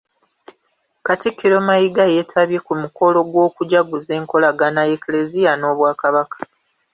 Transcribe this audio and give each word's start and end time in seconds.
Katikkiro 1.05 1.57
Mayiga 1.67 2.03
yeetabye 2.13 2.59
ku 2.65 2.73
mukolo 2.81 3.17
gw'okujaguza 3.31 4.11
enkolagana 4.19 4.81
y'Eklezia 4.89 5.51
n'Obwakabaka. 5.55 6.37